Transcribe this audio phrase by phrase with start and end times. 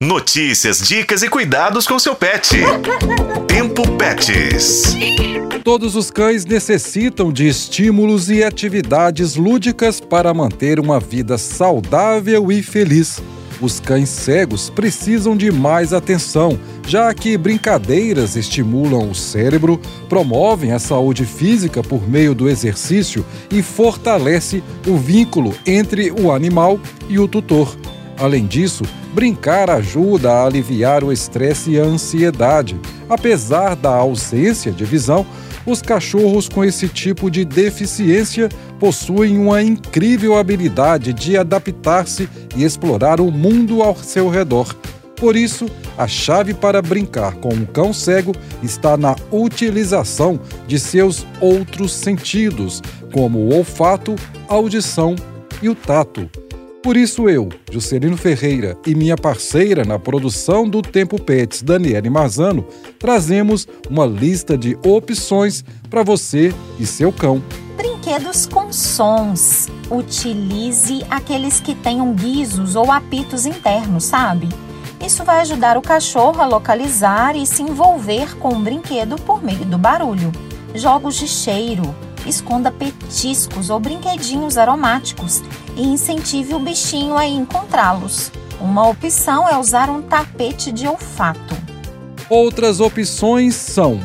[0.00, 2.56] Notícias, dicas e cuidados com seu pet.
[3.48, 4.94] Tempo Pets.
[5.64, 12.62] Todos os cães necessitam de estímulos e atividades lúdicas para manter uma vida saudável e
[12.62, 13.20] feliz.
[13.60, 16.56] Os cães cegos precisam de mais atenção,
[16.86, 23.62] já que brincadeiras estimulam o cérebro, promovem a saúde física por meio do exercício e
[23.62, 26.78] fortalece o vínculo entre o animal
[27.08, 27.76] e o tutor.
[28.18, 28.82] Além disso,
[29.14, 32.78] brincar ajuda a aliviar o estresse e a ansiedade.
[33.08, 35.24] Apesar da ausência de visão,
[35.64, 38.48] os cachorros com esse tipo de deficiência
[38.80, 44.74] possuem uma incrível habilidade de adaptar-se e explorar o mundo ao seu redor.
[45.16, 48.32] Por isso, a chave para brincar com um cão cego
[48.62, 52.80] está na utilização de seus outros sentidos,
[53.12, 54.14] como o olfato,
[54.48, 55.16] audição
[55.60, 56.30] e o tato.
[56.82, 62.64] Por isso eu, Juscelino Ferreira e minha parceira na produção do Tempo Pets, Daniele Marzano,
[63.00, 67.42] trazemos uma lista de opções para você e seu cão.
[67.76, 69.66] Brinquedos com sons.
[69.90, 74.48] Utilize aqueles que tenham guizos ou apitos internos, sabe?
[75.04, 79.64] Isso vai ajudar o cachorro a localizar e se envolver com o brinquedo por meio
[79.64, 80.30] do barulho.
[80.74, 81.94] Jogos de cheiro
[82.28, 85.42] esconda petiscos ou brinquedinhos aromáticos
[85.76, 88.30] e incentive o bichinho a encontrá-los.
[88.60, 91.56] Uma opção é usar um tapete de olfato.
[92.28, 94.00] Outras opções são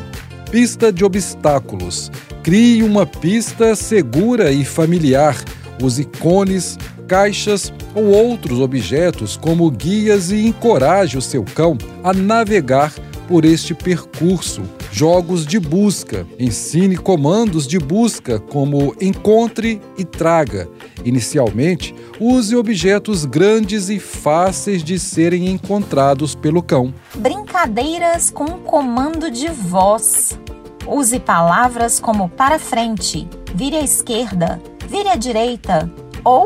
[0.50, 2.10] pista de obstáculos.
[2.42, 5.36] Crie uma pista segura e familiar.
[5.82, 6.78] Use cones,
[7.08, 12.92] caixas ou outros objetos como guias e encoraje o seu cão a navegar
[13.28, 14.62] por este percurso.
[14.96, 16.24] Jogos de busca.
[16.38, 20.68] Ensine comandos de busca como encontre e traga.
[21.04, 26.94] Inicialmente, use objetos grandes e fáceis de serem encontrados pelo cão.
[27.16, 30.38] Brincadeiras com comando de voz.
[30.86, 35.90] Use palavras como para frente, vire à esquerda, vire à direita
[36.22, 36.44] ou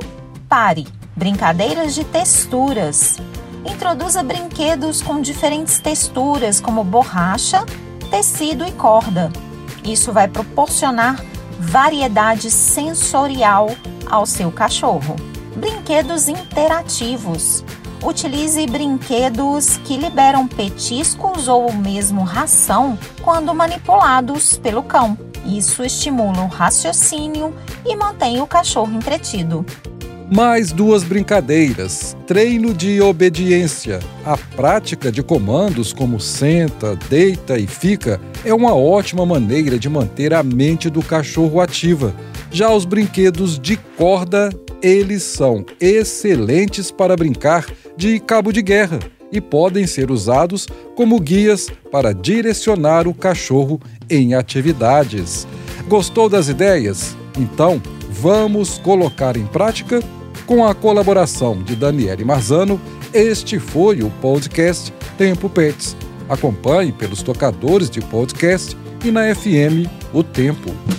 [0.49, 0.87] pare.
[1.15, 3.19] Brincadeiras de texturas.
[3.67, 7.63] Introduza brinquedos com diferentes texturas, como borracha,
[8.11, 9.31] tecido e corda.
[9.85, 11.23] Isso vai proporcionar
[11.59, 13.71] variedade sensorial
[14.07, 15.17] ao seu cachorro.
[15.57, 17.65] Brinquedos interativos.
[18.03, 25.19] Utilize brinquedos que liberam petiscos ou mesmo ração quando manipulados pelo cão.
[25.45, 27.55] Isso estimula o raciocínio
[27.85, 29.65] e mantém o cachorro entretido.
[30.31, 33.99] Mais duas brincadeiras: treino de obediência.
[34.27, 40.35] A prática de comandos como senta, deita e fica é uma ótima maneira de manter
[40.35, 42.15] a mente do cachorro ativa.
[42.51, 44.51] Já os brinquedos de corda,
[44.83, 47.67] eles são excelentes para brincar
[47.97, 48.99] de cabo de guerra
[49.33, 55.47] e podem ser usados como guias para direcionar o cachorro em atividades.
[55.89, 57.17] Gostou das ideias?
[57.39, 60.03] Então, vamos colocar em prática
[60.49, 62.81] com a colaboração de Daniele Marzano,
[63.13, 65.95] este foi o podcast Tempo Pets.
[66.27, 70.98] Acompanhe pelos tocadores de podcast e na FM O Tempo.